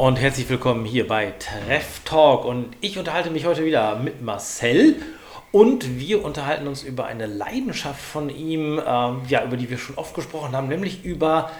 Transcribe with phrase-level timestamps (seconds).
[0.00, 2.46] und herzlich willkommen hier bei Treff Talk.
[2.46, 4.96] Und ich unterhalte mich heute wieder mit Marcel
[5.52, 9.98] und wir unterhalten uns über eine Leidenschaft von ihm, ähm, ja, über die wir schon
[9.98, 11.50] oft gesprochen haben, nämlich über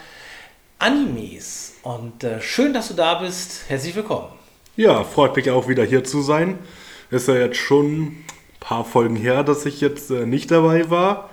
[0.78, 1.74] Animes.
[1.82, 3.64] Und äh, schön, dass du da bist.
[3.68, 4.28] Herzlich willkommen.
[4.74, 6.60] Ja, freut mich auch wieder hier zu sein.
[7.10, 8.24] Ist ja jetzt schon ein
[8.58, 11.28] paar Folgen her, dass ich jetzt äh, nicht dabei war.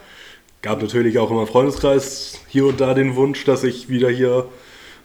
[0.61, 4.49] Gab natürlich auch in meinem Freundeskreis hier und da den Wunsch, dass ich wieder hier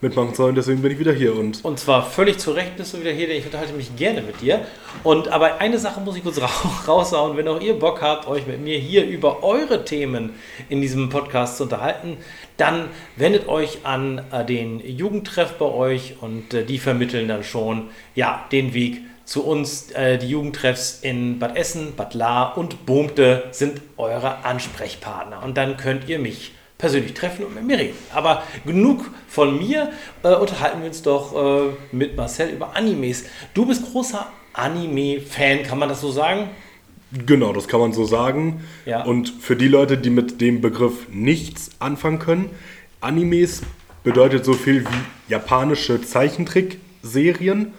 [0.02, 0.50] mitmachen soll.
[0.50, 1.34] Und deswegen bin ich wieder hier.
[1.34, 4.20] Und, und zwar völlig zu Recht bist du wieder hier, denn ich unterhalte mich gerne
[4.20, 4.60] mit dir.
[5.04, 6.40] Und aber eine Sache muss ich kurz
[6.88, 10.30] raushauen, wenn auch ihr Bock habt, euch mit mir hier über eure Themen
[10.68, 12.18] in diesem Podcast zu unterhalten,
[12.56, 17.88] dann wendet euch an äh, den Jugendtreff bei euch und äh, die vermitteln dann schon
[18.14, 19.92] ja, den Weg zu uns.
[19.92, 25.42] Äh, die Jugendtreffs in Bad Essen, Bad Lahr und Bohmte sind eure Ansprechpartner.
[25.42, 27.96] Und dann könnt ihr mich persönlich treffen und mit mir reden.
[28.12, 29.90] Aber genug von mir,
[30.22, 33.24] äh, unterhalten wir uns doch äh, mit Marcel über Animes.
[33.54, 36.50] Du bist großer Anime-Fan, kann man das so sagen?
[37.26, 38.64] Genau, das kann man so sagen.
[38.84, 39.04] Ja.
[39.04, 42.50] Und für die Leute, die mit dem Begriff nichts anfangen können,
[43.00, 43.62] Animes
[44.04, 47.72] bedeutet so viel wie japanische Zeichentrickserien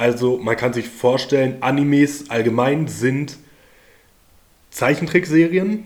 [0.00, 3.36] also man kann sich vorstellen, Animes allgemein sind
[4.70, 5.84] Zeichentrickserien.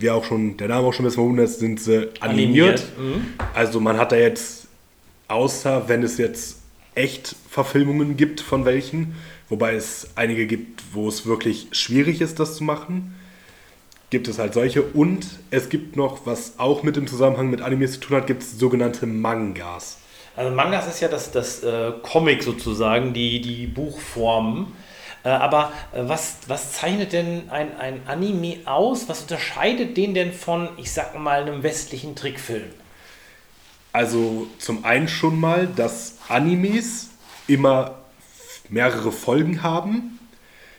[0.00, 2.82] Wie auch schon, der Name auch schon ein bisschen verwundert, sind sie animiert.
[2.98, 2.98] animiert.
[2.98, 3.26] Mhm.
[3.54, 4.66] Also man hat da jetzt,
[5.28, 6.58] außer wenn es jetzt
[6.94, 9.14] echt Verfilmungen gibt von welchen,
[9.48, 13.14] wobei es einige gibt, wo es wirklich schwierig ist, das zu machen,
[14.10, 14.82] gibt es halt solche.
[14.82, 18.42] Und es gibt noch, was auch mit dem Zusammenhang mit Animes zu tun hat, gibt
[18.42, 19.98] es sogenannte Mangas.
[20.36, 24.68] Also Mangas ist ja das, das äh, Comic sozusagen, die, die Buchformen.
[25.24, 29.08] Äh, aber äh, was, was zeichnet denn ein, ein Anime aus?
[29.08, 32.70] Was unterscheidet den denn von, ich sag mal, einem westlichen Trickfilm?
[33.92, 37.10] Also zum einen schon mal, dass Animes
[37.48, 37.96] immer
[38.68, 40.18] mehrere Folgen haben.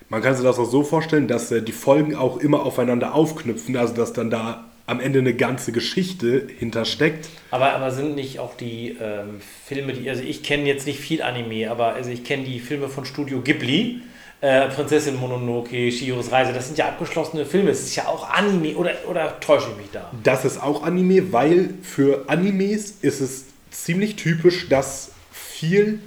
[0.09, 3.77] Man kann sich das auch so vorstellen, dass äh, die Folgen auch immer aufeinander aufknüpfen,
[3.77, 7.29] also dass dann da am Ende eine ganze Geschichte hintersteckt.
[7.51, 11.21] Aber, aber sind nicht auch die ähm, Filme, die, also ich kenne jetzt nicht viel
[11.21, 14.01] Anime, aber also ich kenne die Filme von Studio Ghibli,
[14.41, 18.75] äh, Prinzessin Mononoke, Shiros Reise, das sind ja abgeschlossene Filme, es ist ja auch Anime,
[18.75, 20.11] oder, oder täusche ich mich da?
[20.23, 25.99] Das ist auch Anime, weil für Animes ist es ziemlich typisch, dass viel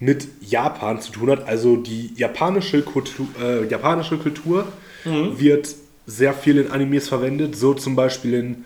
[0.00, 1.46] mit Japan zu tun hat.
[1.46, 4.66] Also die japanische Kultur, äh, japanische Kultur
[5.04, 5.38] mhm.
[5.38, 5.74] wird
[6.06, 8.64] sehr viel in Animes verwendet, so zum Beispiel in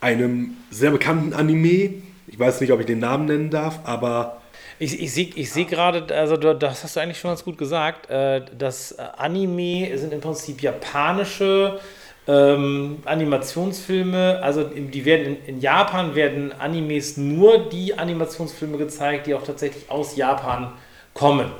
[0.00, 2.02] einem sehr bekannten Anime.
[2.26, 4.40] Ich weiß nicht, ob ich den Namen nennen darf, aber.
[4.78, 8.10] Ich, ich sehe ich seh gerade, also das hast du eigentlich schon ganz gut gesagt,
[8.10, 11.78] äh, dass Anime sind im Prinzip japanische
[12.26, 19.34] ähm, Animationsfilme, also die werden in, in, Japan werden Animes nur die Animationsfilme gezeigt, die
[19.34, 20.72] auch tatsächlich aus Japan
[21.12, 21.50] kommen.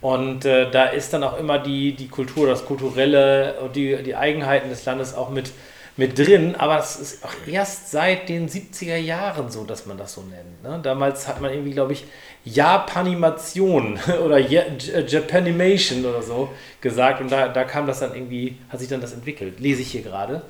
[0.00, 4.14] Und äh, da ist dann auch immer die, die Kultur, das Kulturelle und die, die
[4.14, 5.52] Eigenheiten des Landes auch mit,
[5.96, 6.54] mit drin.
[6.56, 10.62] Aber es ist auch erst seit den 70er Jahren so, dass man das so nennt.
[10.62, 10.80] Ne?
[10.82, 12.04] Damals hat man irgendwie, glaube ich,
[12.44, 16.50] Japanimation oder Japanimation oder so
[16.80, 17.20] gesagt.
[17.20, 19.60] Und da, da kam das dann irgendwie, hat sich dann das entwickelt.
[19.60, 20.42] Lese ich hier gerade.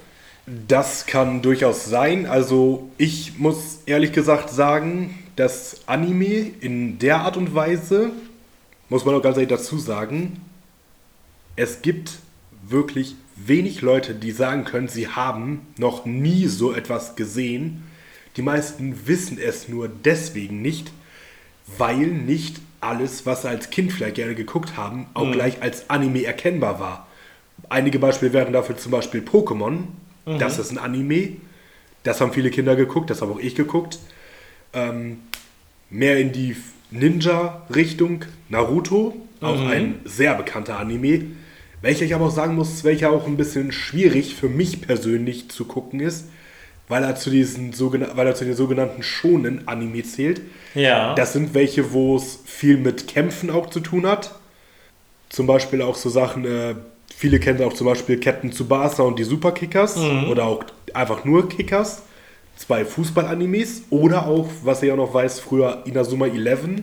[0.66, 2.26] Das kann durchaus sein.
[2.26, 8.10] Also ich muss ehrlich gesagt sagen, dass Anime in der Art und Weise
[8.88, 10.40] muss man auch ganz ehrlich dazu sagen,
[11.56, 12.18] es gibt
[12.66, 17.84] wirklich wenig Leute, die sagen können, sie haben noch nie so etwas gesehen.
[18.36, 20.90] Die meisten wissen es nur deswegen nicht,
[21.76, 25.32] weil nicht alles, was sie als Kind vielleicht gerne geguckt haben, auch mhm.
[25.32, 27.06] gleich als Anime erkennbar war.
[27.68, 29.84] Einige Beispiele wären dafür zum Beispiel Pokémon.
[30.26, 30.38] Mhm.
[30.38, 31.36] Das ist ein Anime.
[32.04, 33.98] Das haben viele Kinder geguckt, das habe auch ich geguckt.
[34.72, 35.18] Ähm,
[35.90, 36.56] mehr in die
[36.90, 39.66] Ninja-Richtung Naruto, auch mhm.
[39.66, 41.26] ein sehr bekannter Anime,
[41.82, 45.64] welcher ich aber auch sagen muss, welcher auch ein bisschen schwierig für mich persönlich zu
[45.64, 46.28] gucken ist,
[46.88, 50.40] weil er zu diesen weil er zu den sogenannten schonen Anime zählt.
[50.74, 51.14] Ja.
[51.14, 54.34] Das sind welche, wo es viel mit Kämpfen auch zu tun hat.
[55.28, 56.74] Zum Beispiel auch so Sachen, äh,
[57.14, 60.28] viele kennen auch zum Beispiel Captain Tsubasa und die Superkickers mhm.
[60.30, 60.64] oder auch
[60.94, 62.02] einfach nur Kickers
[62.58, 66.82] zwei Fußball-Animes oder auch, was ich auch noch weiß, früher Inazuma 11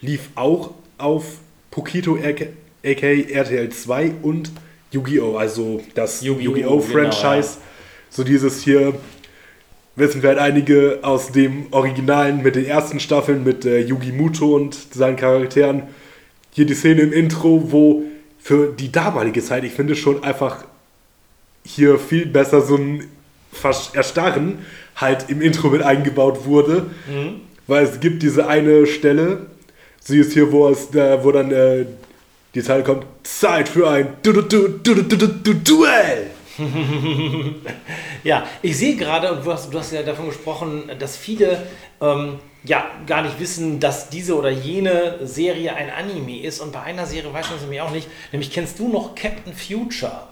[0.00, 1.38] lief auch auf
[1.70, 2.46] Pokito aka
[2.82, 4.52] RTL 2 und
[4.92, 5.36] Yu-Gi-Oh!
[5.36, 6.76] Also das Yu-Gi-Oh!
[6.76, 7.14] Yu Franchise.
[7.22, 7.75] Genau, ja.
[8.10, 8.94] So dieses hier,
[9.96, 14.54] wissen wir halt einige aus dem Originalen mit den ersten Staffeln mit äh, Yugi Muto
[14.54, 15.82] und seinen Charakteren.
[16.50, 18.04] Hier die Szene im Intro, wo
[18.38, 20.64] für die damalige Zeit, ich finde schon einfach
[21.64, 23.04] hier viel besser so ein
[23.94, 24.58] Erstarren
[24.94, 26.86] halt im Intro mit eingebaut wurde.
[27.08, 27.40] Mhm.
[27.66, 29.46] Weil es gibt diese eine Stelle,
[30.00, 31.84] Sie ist hier, wo, es, äh, wo dann äh,
[32.54, 36.30] die Zeit kommt, Zeit für ein du du du du du du du Duell.
[38.24, 41.66] Ja, ich sehe gerade, und du hast, du hast ja davon gesprochen, dass viele
[42.00, 46.60] ähm, ja gar nicht wissen, dass diese oder jene Serie ein Anime ist.
[46.60, 48.08] Und bei einer Serie weiß man es nämlich auch nicht.
[48.32, 50.28] Nämlich kennst du noch Captain Future?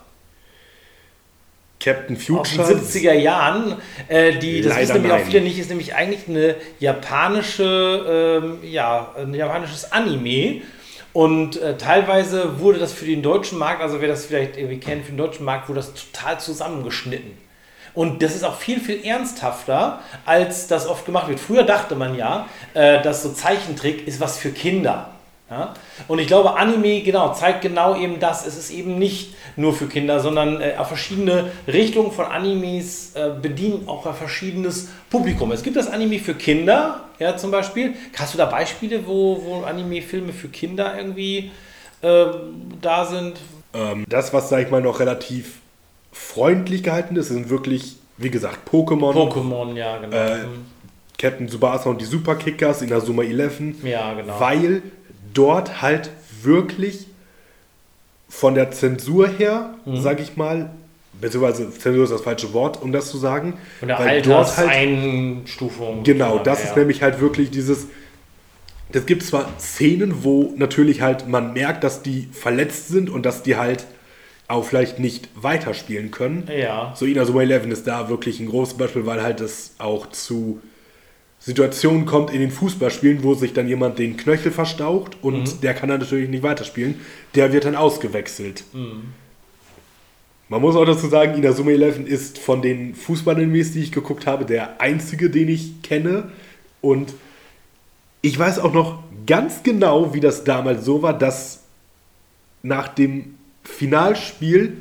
[1.81, 2.41] Captain Future.
[2.41, 3.77] Aus den 70er Jahren.
[4.09, 9.15] Äh, die, das wissen nämlich auch viele nicht, ist nämlich eigentlich eine japanische, ähm, ja,
[9.17, 10.63] ein japanisches Anime.
[11.15, 15.05] Und äh, teilweise wurde das für den deutschen Markt, also wer das vielleicht irgendwie kennt,
[15.05, 17.39] für den deutschen Markt wurde das total zusammengeschnitten.
[17.95, 21.39] Und das ist auch viel, viel ernsthafter, als das oft gemacht wird.
[21.39, 25.14] Früher dachte man ja, äh, dass so Zeichentrick ist was für Kinder.
[25.55, 25.75] Ja?
[26.09, 28.45] Und ich glaube, Anime genau, zeigt genau eben das.
[28.45, 33.87] Es ist eben nicht nur für Kinder, sondern äh, verschiedene Richtungen von Animes äh, bedienen
[33.87, 35.53] auch ein verschiedenes Publikum.
[35.53, 37.95] Es gibt das Anime für Kinder, ja, zum Beispiel.
[38.17, 41.53] Hast du da Beispiele, wo, wo Anime-Filme für Kinder irgendwie
[42.03, 42.25] äh,
[42.81, 43.39] da sind?
[43.73, 45.61] Ähm, das, was, sag ich mal, noch relativ
[46.11, 49.15] freundlich gehalten ist, sind wirklich, wie gesagt, Pokémon.
[49.15, 50.17] Pokémon, ja, genau.
[50.17, 50.67] Äh, mhm.
[51.17, 53.85] Captain Tsubasa und die Superkickers in Azuma 11.
[53.85, 54.39] Ja, genau.
[54.41, 54.83] Weil
[55.35, 56.11] dort halt
[56.43, 57.07] wirklich
[58.29, 60.01] von der Zensur her, mhm.
[60.01, 60.71] sag ich mal,
[61.21, 63.55] beziehungsweise Zensur ist das falsche Wort, um das zu sagen.
[63.79, 65.97] Von der Alterseinstufung.
[65.97, 66.71] Halt, genau, das ja.
[66.71, 67.87] ist nämlich halt wirklich dieses.
[68.93, 73.43] Es gibt zwar Szenen, wo natürlich halt man merkt, dass die verletzt sind und dass
[73.43, 73.87] die halt
[74.47, 76.49] auch vielleicht nicht weiterspielen können.
[76.55, 76.93] Ja.
[76.95, 80.61] So Inazuma 11 ist da wirklich ein großes Beispiel, weil halt es auch zu
[81.45, 85.61] Situationen kommt in den Fußballspielen, wo sich dann jemand den Knöchel verstaucht und mhm.
[85.61, 87.01] der kann dann natürlich nicht weiterspielen.
[87.35, 88.65] Der wird dann ausgewechselt.
[88.73, 89.13] Mhm.
[90.49, 94.47] Man muss auch dazu sagen, Inazuma 11 ist von den Fußball-Animes, die ich geguckt habe,
[94.47, 96.31] der einzige, den ich kenne.
[96.81, 97.13] Und
[98.23, 101.65] ich weiß auch noch ganz genau, wie das damals so war, dass
[102.63, 104.79] nach dem Finalspiel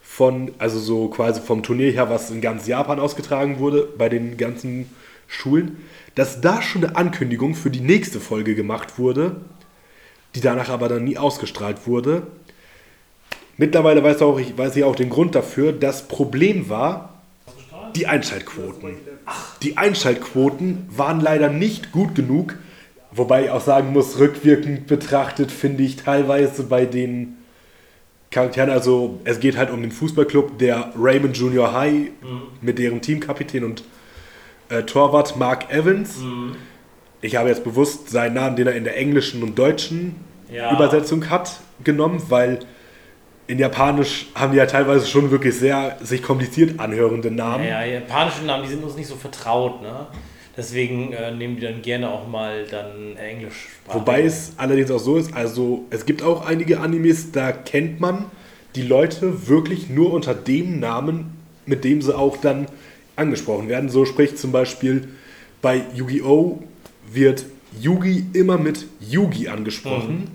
[0.00, 4.38] von, also so quasi vom Turnier her, was in ganz Japan ausgetragen wurde, bei den
[4.38, 4.86] ganzen
[5.26, 5.76] Schulen,
[6.14, 9.36] dass da schon eine Ankündigung für die nächste Folge gemacht wurde,
[10.34, 12.26] die danach aber dann nie ausgestrahlt wurde.
[13.56, 15.72] Mittlerweile weiß, auch, ich, weiß ich auch den Grund dafür.
[15.72, 17.14] Das Problem war
[17.94, 18.96] die Einschaltquoten.
[19.62, 22.56] Die Einschaltquoten waren leider nicht gut genug,
[23.10, 27.36] wobei ich auch sagen muss, rückwirkend betrachtet finde ich teilweise bei den
[28.30, 32.42] Charakteren, also es geht halt um den Fußballclub der Raymond Junior High mhm.
[32.60, 33.84] mit deren Teamkapitän und
[34.68, 36.18] äh, Torwart Mark Evans.
[36.18, 36.56] Mhm.
[37.20, 40.16] Ich habe jetzt bewusst seinen Namen, den er in der englischen und deutschen
[40.52, 40.72] ja.
[40.72, 42.60] Übersetzung hat, genommen, weil
[43.46, 47.64] in Japanisch haben die ja teilweise schon wirklich sehr sich kompliziert anhörende Namen.
[47.64, 50.06] Ja, ja japanische Namen, die sind uns nicht so vertraut, ne?
[50.56, 53.68] Deswegen äh, nehmen die dann gerne auch mal dann Englisch.
[53.88, 58.26] Wobei es allerdings auch so ist, also es gibt auch einige Animes, da kennt man
[58.74, 61.36] die Leute wirklich nur unter dem Namen,
[61.66, 62.66] mit dem sie auch dann
[63.16, 63.88] angesprochen werden.
[63.88, 65.08] So spricht zum Beispiel
[65.62, 66.62] bei Yu-Gi-Oh!
[67.12, 67.44] wird
[67.80, 70.14] Yugi immer mit Yugi angesprochen.
[70.14, 70.26] Mhm.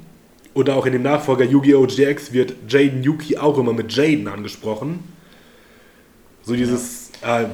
[0.54, 1.86] Oder auch in dem Nachfolger Yu-Gi-Oh!
[1.88, 5.00] GX wird Jaden Yuki auch immer mit Jaden angesprochen.
[6.44, 7.42] So dieses, ja.
[7.42, 7.46] äh,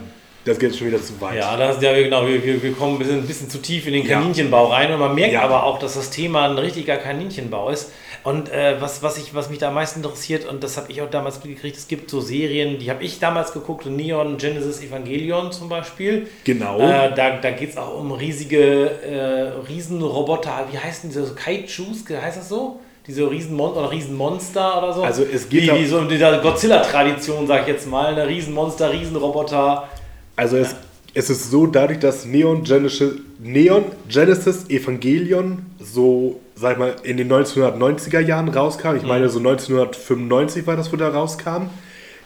[0.45, 1.37] das geht schon wieder zu weit.
[1.37, 4.07] Ja, das, ja genau, wir, wir kommen ein bisschen, ein bisschen zu tief in den
[4.07, 5.41] Kaninchenbau rein und man merkt ja.
[5.41, 7.91] aber auch, dass das Thema ein richtiger Kaninchenbau ist.
[8.27, 11.01] Und äh, was, was, ich, was mich da am meisten interessiert, und das habe ich
[11.01, 15.53] auch damals gekriegt, es gibt so Serien, die habe ich damals geguckt, Neon Genesis Evangelion
[15.53, 16.27] zum Beispiel.
[16.43, 16.77] Genau.
[16.77, 22.03] Äh, da da geht es auch um riesige äh, Riesenroboter, wie heißen diese so Kaijus,
[22.09, 22.81] heißt das so?
[23.07, 25.03] Diese Riesenmon oder Riesenmonster oder so.
[25.03, 28.91] Also es geht wie, wie so in dieser Godzilla-Tradition, sag ich jetzt mal, eine Riesenmonster,
[28.91, 29.87] Riesenroboter.
[30.35, 30.75] Also es,
[31.13, 37.17] es ist so, dadurch, dass Neon Genesis, Neon Genesis Evangelion so sag ich mal, in
[37.17, 38.95] den 1990er Jahren rauskam.
[38.95, 41.69] Ich meine, so 1995 war das, wo der rauskam.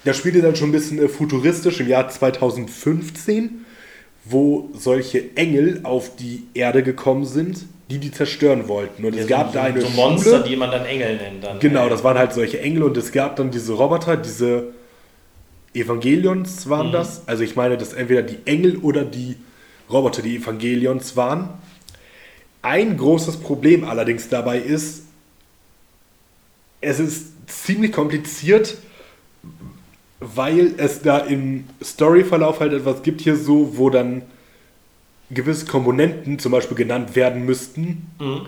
[0.06, 3.66] Der spielte dann schon ein bisschen äh, futuristisch im Jahr 2015,
[4.24, 9.04] wo solche Engel auf die Erde gekommen sind, die die zerstören wollten.
[9.04, 11.44] Und es gab so, da eine so Monster, Schule, die man dann Engel nennt.
[11.44, 11.60] Dann.
[11.60, 14.70] Genau, das waren halt solche Engel und es gab dann diese Roboter, diese
[15.74, 16.94] Evangelions waren mhm.
[16.94, 17.28] das.
[17.28, 19.36] Also ich meine, dass entweder die Engel oder die
[19.90, 21.50] Roboter die Evangelions waren.
[22.62, 25.04] Ein großes Problem allerdings dabei ist,
[26.80, 28.78] es ist ziemlich kompliziert,
[30.20, 34.24] weil es da im Storyverlauf halt etwas gibt hier so, wo dann
[35.32, 38.48] gewisse Komponenten zum Beispiel genannt werden müssten, mhm.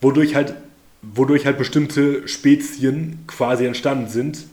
[0.00, 0.54] wodurch halt
[1.02, 4.46] wodurch halt bestimmte Spezien quasi entstanden sind.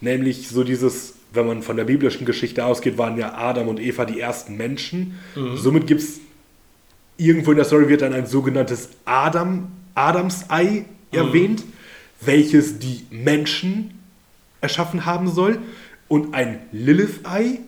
[0.00, 4.04] Nämlich so dieses, wenn man von der biblischen Geschichte ausgeht, waren ja Adam und Eva
[4.04, 5.18] die ersten Menschen.
[5.34, 5.56] Mhm.
[5.56, 6.20] Somit gibt es
[7.18, 11.64] irgendwo in der Story wird dann ein sogenanntes Adam, Adams-Ei erwähnt,
[12.20, 14.00] welches die Menschen
[14.60, 15.58] erschaffen haben soll.
[16.08, 17.58] Und ein Lilith-Ei,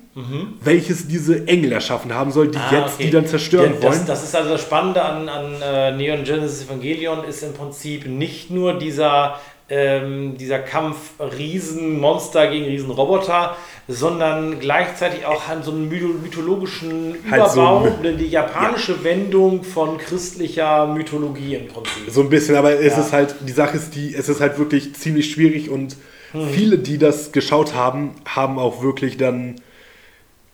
[0.62, 3.04] welches diese Engel erschaffen haben soll, die Ah, jetzt okay.
[3.04, 3.92] die dann zerstören Ja, wollen.
[3.92, 8.06] Das, das ist also das Spannende an, an äh, Neon Genesis Evangelion ist im Prinzip
[8.06, 9.38] nicht nur dieser,
[9.68, 13.56] ähm, dieser Kampf Riesenmonster gegen Riesenroboter,
[13.90, 19.64] sondern gleichzeitig auch an so einen mytho- mythologischen Halt so Überbau, ein- die japanische Wendung
[19.64, 22.08] von christlicher Mythologie im Prinzip.
[22.08, 23.02] So ein bisschen, aber es Ja.
[23.02, 25.96] ist halt, die Sache ist die, es ist halt wirklich ziemlich schwierig und
[26.32, 26.48] Hm.
[26.50, 29.56] viele, die das geschaut haben, haben auch wirklich dann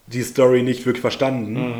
[0.06, 1.56] die Story nicht wirklich verstanden.
[1.56, 1.72] Hm.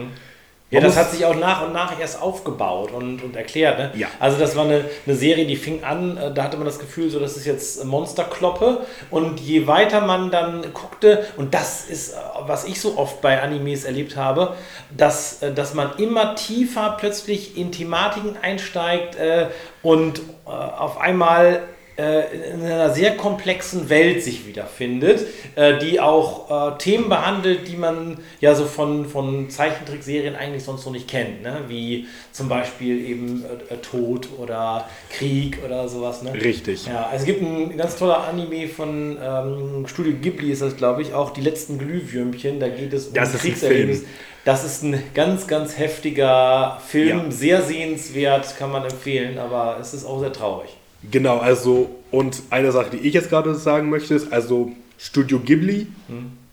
[0.71, 3.79] Ja, das hat sich auch nach und nach erst aufgebaut und, und erklärt.
[3.79, 3.93] Ne?
[3.95, 4.09] Ja.
[4.19, 7.09] Also das war eine, eine Serie, die fing an, äh, da hatte man das Gefühl,
[7.09, 12.17] so das ist jetzt Monsterkloppe und je weiter man dann guckte, und das ist, äh,
[12.47, 14.57] was ich so oft bei Animes erlebt habe,
[14.97, 19.47] dass, äh, dass man immer tiefer plötzlich in Thematiken einsteigt äh,
[19.85, 21.61] und äh, auf einmal
[21.97, 28.19] in einer sehr komplexen Welt sich wiederfindet, äh, die auch äh, Themen behandelt, die man
[28.41, 31.61] ja so von, von Zeichentrickserien eigentlich sonst noch nicht kennt, ne?
[31.69, 36.23] wie zum Beispiel eben äh, äh, Tod oder Krieg oder sowas.
[36.23, 36.35] Ne?
[36.35, 36.87] Richtig.
[36.87, 41.03] Ja, also es gibt ein ganz toller Anime von ähm, Studio Ghibli, ist das glaube
[41.03, 44.03] ich auch, Die letzten Glühwürmchen, da geht es um Das Kriegserlebnis.
[44.45, 47.31] Das ist ein ganz, ganz heftiger Film, Ja.
[47.31, 50.77] sehr sehenswert, kann man empfehlen, aber es ist auch sehr traurig.
[51.11, 55.87] Genau, also, und eine Sache, die ich jetzt gerade sagen möchte, ist, also Studio Ghibli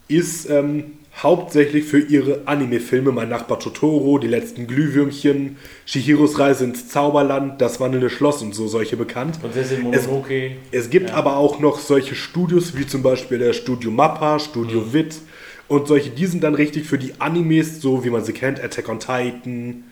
[0.08, 0.84] ist ähm,
[1.22, 7.80] hauptsächlich für ihre Anime-Filme Mein Nachbar Totoro, Die letzten Glühwürmchen, Shihiros Reise ins Zauberland, Das
[7.80, 9.40] wandelnde Schloss und so solche bekannt.
[9.42, 10.52] Prinzessin Es- Mononoke.
[10.72, 11.16] Es gibt Ja.
[11.16, 14.94] aber auch noch solche Studios wie zum Beispiel der Studio Mappa, Studio Mhm.
[14.94, 15.16] Wit
[15.68, 18.90] und solche, die sind dann richtig für die Animes, so wie man sie kennt, Attack
[18.90, 19.86] on Titan,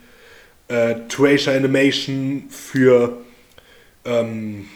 [0.67, 3.17] äh, Treasure Animation für
[4.05, 4.67] ähm,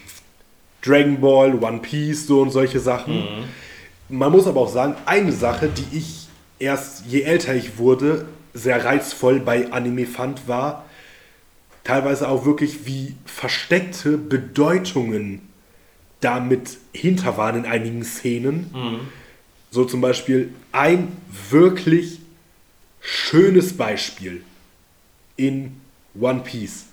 [0.82, 3.16] Dragon Ball, One Piece, so und solche Sachen.
[3.16, 4.18] Mhm.
[4.18, 6.28] Man muss aber auch sagen, eine Sache, die ich
[6.60, 10.86] erst je älter ich wurde, sehr reizvoll bei Anime fand, war
[11.84, 15.42] teilweise auch wirklich, wie versteckte Bedeutungen
[16.22, 18.70] damit hinter waren in einigen Szenen.
[19.72, 21.10] So zum Beispiel ein
[21.50, 22.20] wirklich
[23.02, 24.44] schönes Beispiel
[25.36, 25.80] in
[26.20, 26.86] One Piece.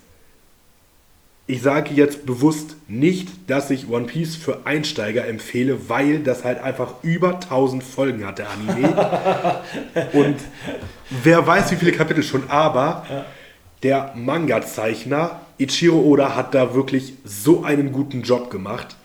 [1.46, 6.62] Ich sage jetzt bewusst nicht, dass ich One Piece für Einsteiger empfehle, weil das halt
[6.62, 9.60] einfach über 1000 Folgen hat, der Anime.
[10.12, 10.36] Und
[11.10, 13.26] wer weiß, wie viele Kapitel schon, aber
[13.82, 18.96] der Manga-Zeichner Ichiro Oda hat da wirklich so einen guten Job gemacht.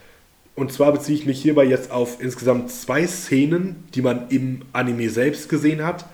[0.56, 5.10] Und zwar beziehe ich mich hierbei jetzt auf insgesamt zwei Szenen, die man im Anime
[5.10, 6.06] selbst gesehen hat.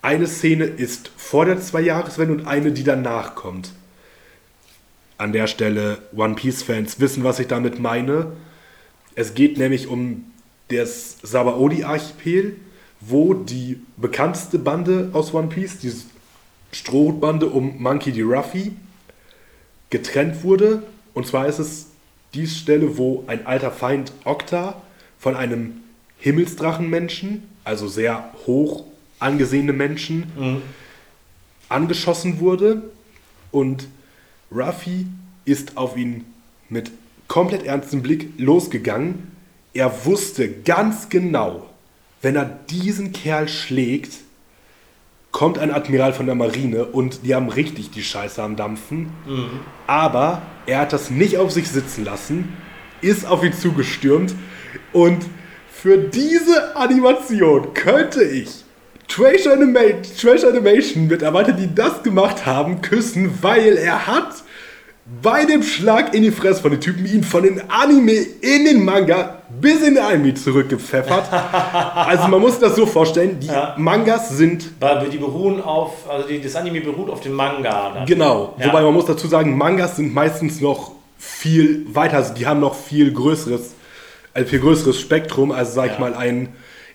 [0.00, 3.70] Eine Szene ist vor der Zwei-Jahreswende und eine, die danach kommt.
[5.18, 8.32] An der Stelle One Piece-Fans wissen, was ich damit meine.
[9.14, 10.24] Es geht nämlich um
[10.68, 12.56] das Sabaody-Archipel,
[13.00, 15.92] wo die bekannteste Bande aus One Piece, die
[16.72, 18.22] Strohbande um Monkey D.
[18.22, 18.72] Ruffy,
[19.90, 20.82] getrennt wurde.
[21.14, 21.86] Und zwar ist es
[22.34, 24.80] die Stelle, wo ein alter Feind Okta
[25.18, 25.80] von einem
[26.18, 28.84] Himmelsdrachenmenschen, also sehr hoch
[29.18, 30.62] angesehene Menschen,
[31.68, 32.82] angeschossen wurde.
[33.50, 33.88] Und
[34.50, 35.06] Ruffy
[35.44, 36.24] ist auf ihn
[36.68, 36.90] mit
[37.26, 39.30] komplett ernstem Blick losgegangen.
[39.74, 41.68] Er wusste ganz genau,
[42.22, 44.12] wenn er diesen Kerl schlägt,
[45.30, 49.10] kommt ein Admiral von der Marine und die haben richtig die Scheiße am Dampfen.
[49.86, 52.56] Aber er hat das nicht auf sich sitzen lassen,
[53.02, 54.34] ist auf ihn zugestürmt
[54.92, 55.24] und
[55.70, 58.64] für diese Animation könnte ich
[59.08, 59.80] Treasure, Anima
[60.20, 64.28] Treasure Animation Mitarbeiter, die das gemacht haben, küssen, weil er hat
[65.22, 68.84] bei dem Schlag in die Fresse von den Typen ihn von den Anime in den
[68.84, 71.24] Manga bis in den Anime zurückgepfeffert.
[71.94, 73.74] also man muss das so vorstellen, die Ja.
[73.78, 77.92] Mangas sind Weil die beruhen auf, also die, das Anime beruht auf dem Manga.
[77.94, 78.04] dann.
[78.06, 78.66] Genau, Ja.
[78.66, 82.74] wobei man muss dazu sagen, Mangas sind meistens noch viel weiter, also die haben noch
[82.74, 83.72] viel größeres,
[84.34, 85.50] ein viel größeres Spektrum.
[85.50, 86.00] Also sag ich Ja.
[86.00, 86.50] mal, ein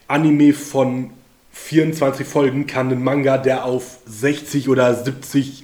[0.07, 1.09] Anime von
[1.53, 5.63] 24 Folgen kann ein Manga, der auf 60 oder 70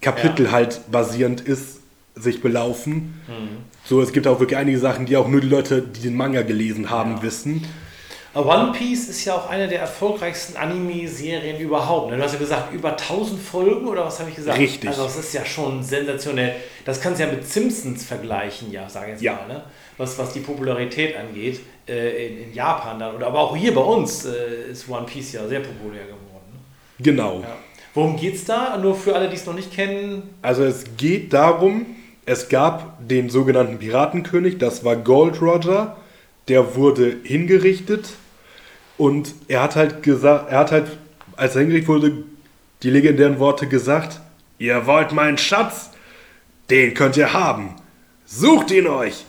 [0.00, 0.52] Kapitel Ja.
[0.52, 1.80] halt basierend ist,
[2.14, 3.20] sich belaufen.
[3.28, 3.58] Mhm.
[3.84, 6.42] So, es gibt auch wirklich einige Sachen, die auch nur die Leute, die den Manga
[6.42, 7.64] gelesen haben, wissen.
[8.34, 12.10] One Piece ist ja auch eine der erfolgreichsten Anime-Serien überhaupt.
[12.10, 12.18] ne?
[12.18, 14.58] Du hast ja gesagt, über 1000 Folgen oder was habe ich gesagt?
[14.58, 14.90] Richtig.
[14.90, 16.54] Also das ist ja schon sensationell.
[16.84, 19.34] Das kannst du ja mit Simpsons vergleichen, ja, sage ich jetzt Ja.
[19.46, 19.48] mal.
[19.54, 19.62] Ne?
[19.96, 23.16] Was, was die Popularität angeht, äh, in, in Japan dann.
[23.16, 26.52] Oder aber auch hier bei uns äh, ist One Piece ja sehr populär geworden.
[26.52, 27.04] Ne?
[27.04, 27.40] Genau.
[27.40, 27.56] Ja.
[27.94, 28.76] Worum geht's da?
[28.76, 30.34] Nur für alle, die es noch nicht kennen.
[30.42, 31.86] Also es geht darum,
[32.26, 35.96] es gab den sogenannten Piratenkönig, das war Gold Roger,
[36.48, 38.10] der wurde hingerichtet
[38.98, 40.98] und er hat halt gesagt, er hat halt,
[41.36, 42.24] als er hingerichtet wurde,
[42.82, 44.20] die legendären Worte gesagt,
[44.58, 45.90] ihr wollt meinen Schatz,
[46.68, 47.76] den könnt ihr haben.
[48.26, 49.24] Sucht ihn euch.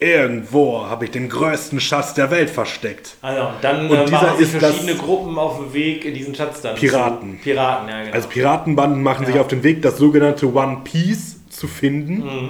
[0.00, 3.16] Irgendwo habe ich den größten Schatz der Welt versteckt.
[3.20, 6.76] Also, dann Und äh, dieser machen sich verschiedene Gruppen auf dem Weg, diesen Schatz dann
[6.76, 7.38] Piraten.
[7.40, 8.14] Piraten, ja genau.
[8.14, 9.40] Also Piratenbanden machen sich Ja.
[9.40, 12.18] auf den Weg, das sogenannte One Piece zu finden.
[12.18, 12.48] Mhm.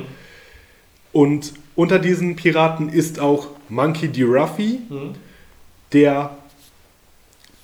[1.12, 4.24] Und unter diesen Piraten ist auch Monkey D.
[4.24, 5.14] Ruffy, Mhm.
[5.94, 6.36] der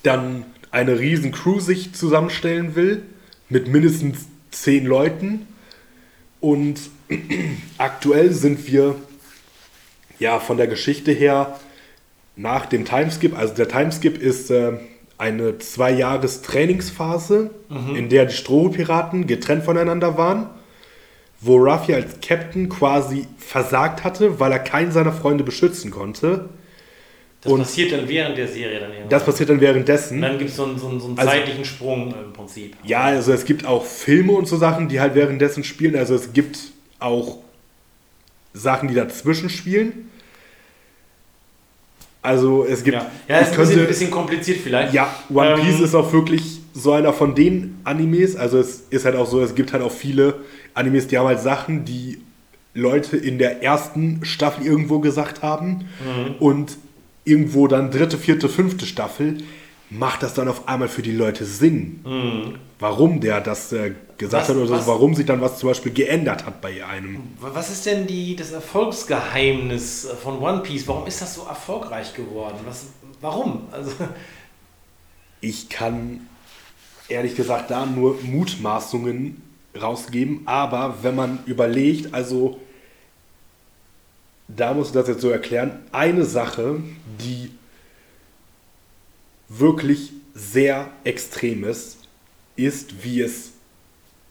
[0.01, 3.03] dann eine riesen Crew sich zusammenstellen will
[3.49, 5.45] mit mindestens zehn Leuten.
[6.41, 6.79] Und
[7.77, 8.95] aktuell sind wir
[10.19, 11.59] ja von der Geschichte her
[12.35, 14.73] nach dem Timeskip, also der Timeskip ist äh,
[15.17, 17.51] eine zwei Jahres Trainingsphase,
[17.95, 20.49] in der die Strohpiraten getrennt voneinander waren,
[21.39, 26.49] wo Ruffy als Captain quasi versagt hatte, weil er keinen seiner Freunde beschützen konnte.
[27.41, 29.09] das und- passiert dann während der Serie dann irgendwann.
[29.09, 30.15] Das passiert dann währenddessen.
[30.15, 32.75] Und dann gibt es so einen, so einen, so einen Also- zeitlichen Sprung im Prinzip.
[32.83, 35.95] Ja, also es gibt auch Filme und so Sachen, die halt währenddessen spielen.
[35.95, 36.57] Also es gibt
[36.99, 37.37] auch
[38.55, 40.09] Sachen, die dazwischen spielen.
[42.21, 42.97] Also es gibt.
[42.97, 44.93] Ja, ja ist ich ein bisschen, könnte- bisschen kompliziert vielleicht.
[44.93, 48.35] Ja, One Ähm, Piece ist auch wirklich so einer von den Animes.
[48.35, 50.35] Also es ist halt auch so, es gibt halt auch viele
[50.73, 52.19] Animes, die haben halt Sachen, die
[52.73, 55.85] Leute in der ersten Staffel irgendwo gesagt haben.
[56.03, 56.35] Mhm.
[56.39, 56.77] Und
[57.25, 59.37] irgendwo dann dritte, vierte, fünfte Staffel
[59.89, 62.57] macht das dann auf einmal für die Leute Sinn.
[62.79, 65.93] Warum der das äh, gesagt Was- hat oder was- warum sich dann was zum Beispiel
[65.93, 67.19] geändert hat bei einem.
[67.39, 70.87] Was ist denn die, das Erfolgsgeheimnis von One Piece?
[70.87, 72.57] Warum ist das so erfolgreich geworden?
[72.65, 72.87] Was,
[73.21, 73.61] warum?
[73.71, 73.91] Also,
[75.41, 76.21] Ich kann
[77.07, 79.41] ehrlich gesagt da nur Mutmaßungen
[79.79, 82.59] rausgeben, aber wenn man überlegt, also
[84.47, 86.81] da muss ich das jetzt so erklären, eine Sache,
[87.21, 87.51] die
[89.49, 91.99] wirklich sehr extrem ist,
[92.55, 93.51] ist, wie es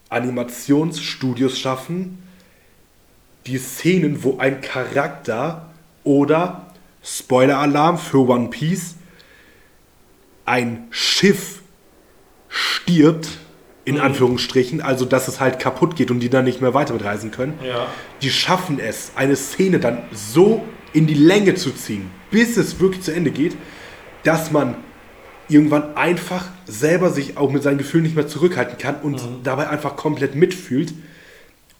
[0.09, 2.23] Animationsstudios schaffen,
[3.47, 5.71] die Szenen, wo ein Charakter
[6.03, 6.73] oder
[7.03, 8.95] Spoiler-Alarm für One Piece
[10.47, 11.63] ein Schiff
[12.49, 13.29] stirbt,
[13.85, 17.31] in Anführungsstrichen, also dass es halt kaputt geht und die dann nicht mehr weiter mitreisen
[17.31, 17.59] können.
[17.63, 17.87] Ja.
[18.23, 23.03] Die schaffen es, eine Szene dann so in die Länge zu ziehen, bis es wirklich
[23.03, 23.57] zu Ende geht,
[24.23, 24.77] dass man
[25.49, 29.97] irgendwann einfach selber sich auch mit seinen Gefühlen nicht mehr zurückhalten kann und dabei einfach
[29.97, 30.95] komplett mitfühlt.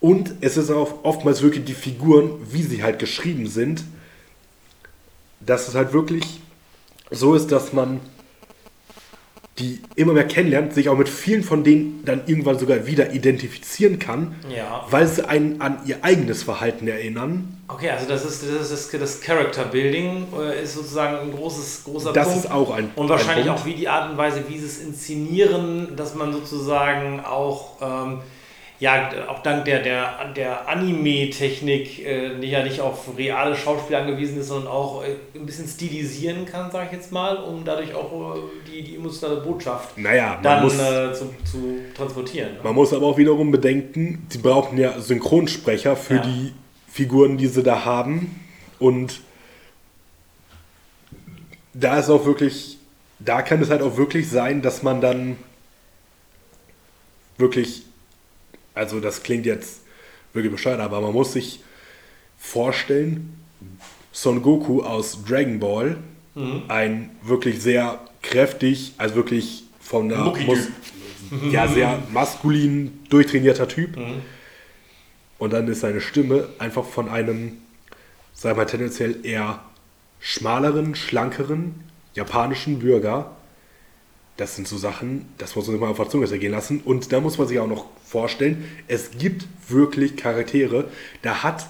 [0.01, 3.85] Und es ist auch oftmals wirklich die Figuren, wie sie halt geschrieben sind,
[5.41, 6.41] dass es halt wirklich
[7.11, 8.01] so ist, dass man
[9.59, 14.01] die immer mehr kennenlernt, sich auch mit vielen von denen dann irgendwann sogar wieder identifizieren
[14.01, 14.85] kann, Ja.
[14.91, 17.59] weil sie einen an ihr eigenes Verhalten erinnern.
[17.69, 21.83] Okay, also das ist das, ist das, das Character Building äh, ist sozusagen ein großes,
[21.85, 22.45] großer Das Punkt.
[22.47, 24.81] ist auch ein- Und wahrscheinlich ein auch wie die Art und Weise, wie sie es
[24.81, 28.19] inszenieren, dass man sozusagen auch, ähm,
[28.81, 34.39] ja, auch dank der, der, der Anime-Technik äh, nicht- ja nicht auf reale Schauspieler angewiesen
[34.41, 38.35] ist, sondern auch äh, ein bisschen stilisieren kann, sage ich jetzt mal, um dadurch auch
[38.37, 38.39] äh,
[38.71, 42.55] die, die emotionale Botschaft Naja, dann muss, äh, zu, zu transportieren.
[42.55, 42.59] ne?
[42.65, 46.23] man muss aber auch wiederum bedenken, sie brauchen ja Synchronsprecher für Ja.
[46.23, 46.53] die
[46.89, 48.41] Figuren, die sie da haben.
[48.81, 49.21] Und
[51.73, 52.79] da ist auch wirklich,
[53.19, 55.37] da kann es halt auch wirklich sein, dass man dann
[57.39, 57.85] wirklich,
[58.75, 59.83] also das klingt jetzt
[60.33, 61.61] wirklich bescheuert, aber man muss sich
[62.39, 63.35] vorstellen,
[64.13, 65.97] Son Goku aus Dragon Ball,
[66.69, 70.19] ein wirklich sehr kräftig, also wirklich von der.
[70.47, 70.69] Mus-
[71.51, 73.97] ja, sehr maskulin durchtrainierter Typ.
[75.39, 77.59] Und dann ist seine Stimme einfach von einem,
[78.33, 79.61] sagen wir mal, tendenziell eher
[80.21, 81.75] schmaleren, schlankeren
[82.15, 83.31] japanischen Bürger.
[84.37, 86.81] Das sind so Sachen, das muss man sich mal auf der Zunge zergehen lassen.
[86.85, 90.87] Und da muss man sich auch noch vorstellen, es gibt wirklich Charaktere,
[91.23, 91.67] da hat,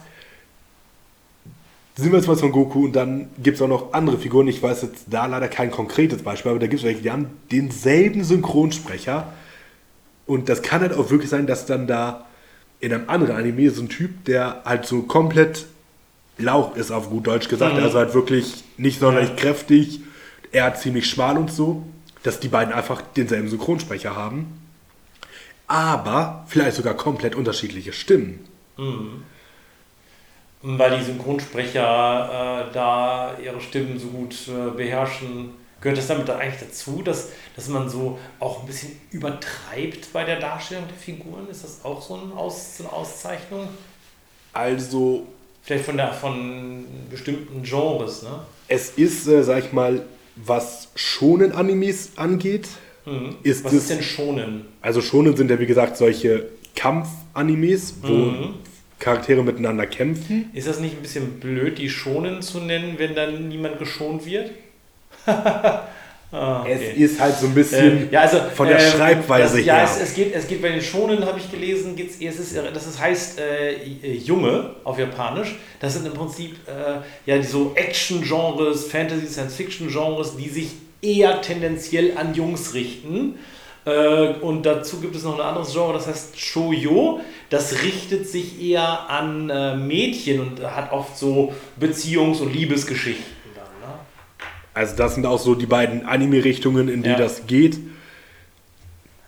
[1.96, 4.62] sind wir jetzt mal von Goku und dann gibt es auch noch andere Figuren, ich
[4.62, 8.24] weiß jetzt da leider kein konkretes Beispiel, aber da gibt es welche, die haben denselben
[8.24, 9.32] Synchronsprecher.
[10.26, 12.26] Und das kann halt auch wirklich sein, dass dann da
[12.80, 15.66] in einem anderen Anime so ein Typ, der halt so komplett
[16.38, 19.36] Lauch ist, auf gut Deutsch gesagt, also halt wirklich nicht sonderlich Ja.
[19.36, 20.00] kräftig,
[20.50, 21.84] er ziemlich schmal und so,
[22.24, 24.60] dass die beiden einfach denselben Synchronsprecher haben,
[25.68, 28.44] aber vielleicht sogar komplett unterschiedliche Stimmen.
[30.62, 35.50] Weil die Synchronsprecher äh, da ihre Stimmen so gut äh, beherrschen
[35.84, 40.40] Gehört das damit eigentlich dazu, dass, dass man so auch ein bisschen übertreibt bei der
[40.40, 41.46] Darstellung der Figuren?
[41.50, 43.68] Ist das auch so, ein Aus, so eine Auszeichnung?
[44.54, 45.26] Also.
[45.62, 48.40] Vielleicht von, der, von bestimmten Genres, ne?
[48.66, 52.68] Es ist, äh, sag ich mal, was schonen Animes angeht,
[53.06, 53.36] Mhm.
[53.42, 53.82] ist Was es.
[53.82, 54.64] ist denn schonen?
[54.80, 58.54] Also schonen sind ja wie gesagt solche Kampf-Animes, wo Mhm.
[58.98, 60.48] Charaktere miteinander kämpfen.
[60.54, 64.52] Ist das nicht ein bisschen blöd, die schonen zu nennen, wenn dann niemand geschont wird?
[66.34, 66.92] ah, Es okay.
[66.96, 69.84] ist halt so ein bisschen Äh, ja, also, von der ähm, Schreibweise das, ja, her.
[69.84, 72.86] Es, es, geht, es geht bei den Schonen, habe ich gelesen, geht's, es ist, das
[72.86, 75.56] ist, heißt äh, Junge auf Japanisch.
[75.80, 80.68] Das sind im Prinzip äh, ja, so Action-Genres, Fantasy, Science-Fiction-Genres, die sich
[81.00, 83.36] eher tendenziell an Jungs richten.
[83.84, 87.20] Äh, und dazu gibt es noch ein anderes Genre, das heißt Shoujo.
[87.50, 93.33] Das richtet sich eher an äh, Mädchen und hat oft so Beziehungs- und Liebesgeschichten?
[94.74, 97.16] Also das sind auch so die beiden Anime-Richtungen, in die Ja.
[97.16, 97.78] das geht.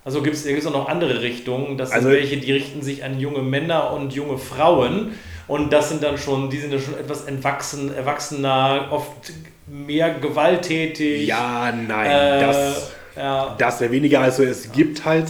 [0.04, 1.78] Also gibt es auch noch andere Richtungen.
[1.78, 5.12] Das sind Also- welche, die richten sich an junge Männer und junge Frauen.
[5.48, 9.32] Und das sind dann schon, die sind dann schon etwas entwachsen, erwachsener, oft
[9.68, 11.26] mehr gewalttätig.
[11.26, 13.54] Ja, nein, äh, das, ja.
[13.58, 14.20] das wäre weniger.
[14.20, 15.26] Also es gibt halt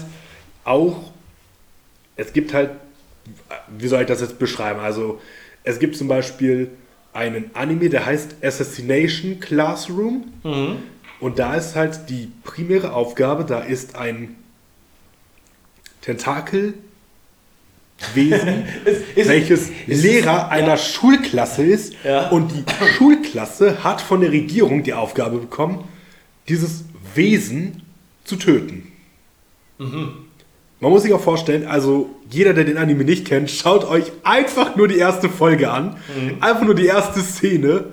[0.65, 0.97] auch,
[2.17, 2.71] es gibt halt,
[3.69, 4.81] wie soll ich das jetzt beschreiben?
[4.81, 5.21] Also
[5.65, 6.71] es gibt zum Beispiel
[7.17, 10.33] einen Anime, der heißt Assassination Classroom.
[10.45, 10.77] Mhm.
[11.19, 14.37] Und da ist halt die primäre Aufgabe, da ist ein
[16.03, 16.75] Tentakelwesen,
[18.85, 21.95] Ist- welches ist- Lehrer einer Schulklasse ist.
[22.05, 22.29] Ja.
[22.29, 22.65] Und die
[22.97, 25.85] Schulklasse hat von der Regierung die Aufgabe bekommen,
[26.49, 27.83] dieses Wesen
[28.25, 28.93] zu töten.
[30.79, 34.77] Man muss sich auch vorstellen, also jeder, der den Anime nicht kennt, schaut euch einfach
[34.77, 35.97] nur die erste Folge an.
[36.41, 37.85] Einfach nur die erste Szene.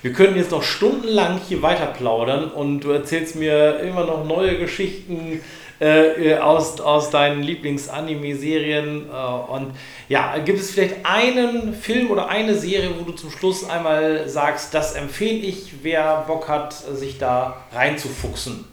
[0.00, 4.56] Wir können jetzt noch stundenlang hier weiter plaudern und du erzählst mir immer noch neue
[4.58, 5.40] Geschichten
[5.80, 9.10] äh, aus, aus deinen Lieblings-Anime-Serien.
[9.10, 9.72] Äh, und
[10.08, 14.72] ja, gibt es vielleicht einen Film oder eine Serie, wo du zum Schluss einmal sagst,
[14.72, 18.69] das empfehle ich, wer Bock hat, sich da reinzufuchsen?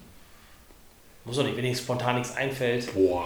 [1.28, 2.94] Muss doch nicht, wenn dir spontan nichts einfällt.
[2.96, 3.26] Boah,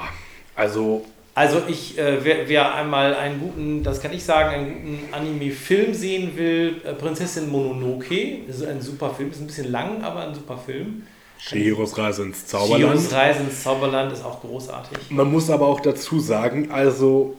[0.55, 4.67] also Also ich, äh, wer, wer einmal einen guten, das kann ich sagen, einen
[4.99, 10.03] guten Anime-Film sehen will, äh, Prinzessin Mononoke, ist ein super Film, ist ein bisschen lang,
[10.03, 11.03] aber ein super Film.
[11.37, 12.99] Shihiros Reise ins Zauberland.
[12.99, 14.97] Chios Reise ins Zauberland ist auch großartig.
[15.09, 17.35] Man muss aber auch dazu sagen, also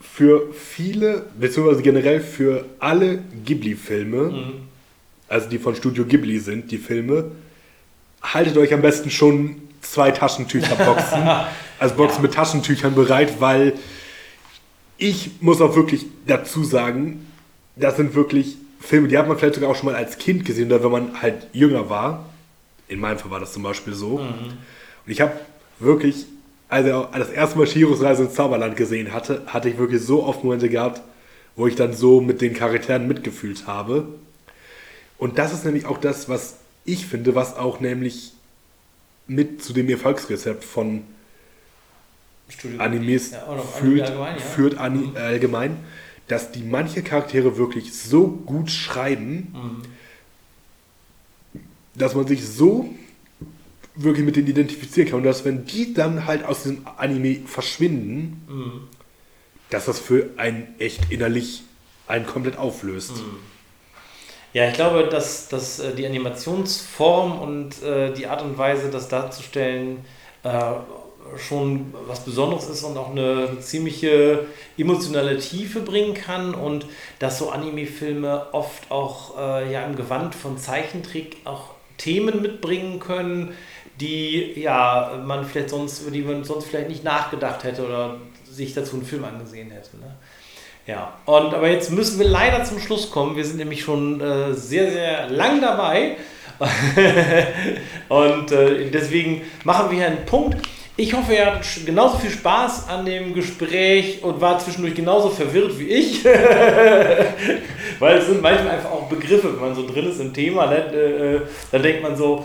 [0.00, 4.52] für viele, beziehungsweise generell für alle Ghibli-Filme, Mhm.
[5.28, 7.32] also die von Studio Ghibli sind, die Filme,
[8.22, 11.22] haltet euch am besten schon zwei Taschentücherboxen,
[11.78, 12.22] also Boxen Ja.
[12.22, 13.74] mit Taschentüchern bereit, weil
[14.98, 17.26] ich muss auch wirklich dazu sagen,
[17.76, 20.66] das sind wirklich Filme, die hat man vielleicht sogar auch schon mal als Kind gesehen
[20.66, 22.26] oder wenn man halt jünger war.
[22.88, 24.16] In meinem Fall war das zum Beispiel so.
[24.16, 24.56] Und
[25.06, 25.32] ich habe
[25.78, 26.26] wirklich,
[26.68, 30.44] also das erste Mal Shiros Reise ins Zauberland gesehen hatte, hatte ich wirklich so oft
[30.44, 31.00] Momente gehabt,
[31.56, 34.06] wo ich dann so mit den Charakteren mitgefühlt habe.
[35.18, 38.32] Und das ist nämlich auch das, was ich finde, was auch nämlich
[39.26, 41.04] mit zu dem Erfolgsrezept von
[42.48, 44.42] Studio Animes Ja, Anime führt, allgemein, ja.
[44.42, 45.76] führt Ani äh, allgemein,
[46.28, 49.82] dass die manche Charaktere wirklich so gut schreiben, Mhm.
[51.94, 52.92] dass man sich so
[53.94, 58.42] wirklich mit denen identifizieren kann und dass wenn die dann halt aus diesem Anime verschwinden,
[58.48, 58.72] Mhm.
[59.70, 61.62] dass das für einen echt innerlich
[62.06, 63.12] einen komplett auflöst.
[63.16, 63.36] Mhm.
[64.52, 69.08] Ja, ich glaube, dass, dass äh, die Animationsform und äh, die Art und Weise, das
[69.08, 70.04] darzustellen,
[70.42, 70.72] äh,
[71.38, 76.86] schon was Besonderes ist und auch eine, ziemliche emotionale Tiefe bringen kann und
[77.18, 83.54] dass so Anime-Filme oft auch äh, ja im Gewand von Zeichentrick auch Themen mitbringen können,
[84.00, 88.18] die ja man vielleicht sonst, über die man sonst vielleicht nicht nachgedacht hätte oder
[88.50, 89.96] sich dazu einen Film angesehen hätte.
[89.98, 90.16] Ne?
[90.86, 93.36] Ja, und aber jetzt müssen wir leider zum Schluss kommen.
[93.36, 96.16] Wir sind nämlich schon äh, sehr, sehr lang dabei.
[98.08, 100.66] und äh, deswegen machen wir hier einen Punkt.
[100.96, 105.78] Ich hoffe, ihr hattet genauso viel Spaß an dem Gespräch und war zwischendurch genauso verwirrt
[105.78, 106.24] wie ich.
[107.98, 110.66] Weil es sind manchmal einfach auch Begriffe, wenn man so drin ist im Thema.
[110.66, 110.92] Ne?
[110.92, 111.40] Äh, äh,
[111.70, 112.44] Da denkt man so,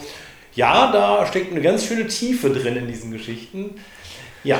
[0.55, 3.75] ja, da steckt eine ganz schöne Tiefe drin in diesen Geschichten.
[4.43, 4.59] Ja,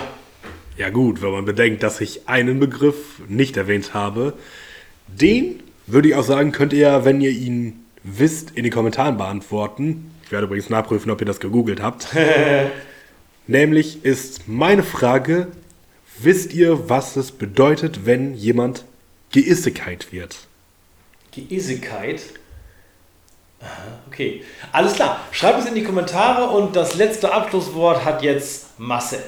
[0.78, 4.34] Ja gut, wenn man bedenkt, dass ich einen Begriff nicht erwähnt habe,
[5.08, 10.12] den würde ich auch sagen, könnt ihr, wenn ihr ihn wisst, in den Kommentaren beantworten.
[10.24, 12.08] Ich werde übrigens nachprüfen, ob ihr das gegoogelt habt.
[13.48, 15.48] Nämlich ist meine Frage,
[16.20, 18.86] wisst ihr, was es bedeutet, wenn jemand
[19.34, 20.48] Geissigkeit wird?
[21.38, 22.22] die Isigkeit.
[24.08, 25.22] Okay, alles klar.
[25.32, 29.24] Schreibt es in die Kommentare und das letzte Abschlusswort hat jetzt Marcel.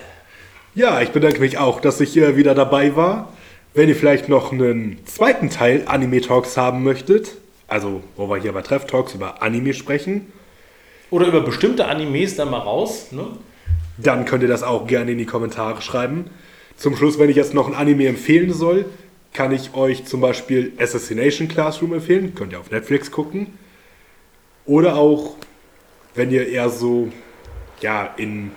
[0.76, 3.34] Ja, ich bedanke mich auch, dass ich hier wieder dabei war.
[3.74, 8.52] Wenn ihr vielleicht noch einen zweiten Teil Anime Talks haben möchtet, also wo wir hier
[8.52, 10.32] bei Treff Talks über Anime sprechen,
[11.12, 13.12] Oder über bestimmte Animes dann mal raus.
[13.12, 13.26] Ne?
[14.02, 16.30] dann könnt ihr das auch gerne in die Kommentare schreiben.
[16.78, 18.86] Zum Schluss, wenn ich jetzt noch ein Anime empfehlen soll,
[19.34, 22.34] kann ich euch zum Beispiel Assassination Classroom empfehlen.
[22.36, 23.58] Könnt ihr auf Netflix gucken.
[24.66, 25.36] Oder auch,
[26.16, 27.10] wenn ihr eher so
[27.82, 28.52] ja, in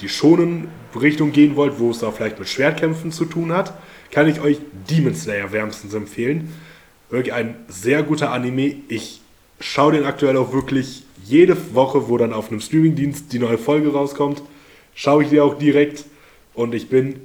[0.00, 3.74] die schonen Richtung gehen wollt, wo es auch vielleicht mit Schwertkämpfen zu tun hat,
[4.10, 4.58] kann ich euch
[4.90, 6.52] Demon Slayer wärmstens empfehlen.
[7.10, 8.76] Wirklich ein sehr guter Anime.
[8.88, 9.20] Ich
[9.60, 13.92] schaue den aktuell auch wirklich jede Woche, wo dann auf einem Streamingdienst die neue Folge
[13.92, 14.42] rauskommt,
[14.94, 16.04] schaue ich die auch direkt
[16.54, 17.20] und ich bin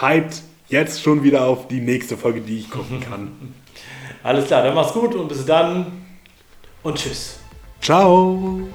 [0.00, 3.32] hyped jetzt schon wieder auf die nächste Folge, die ich gucken kann.
[4.22, 5.92] Alles klar, dann mach's gut und bis dann
[6.82, 7.38] und tschüss.
[7.80, 8.66] Ciao!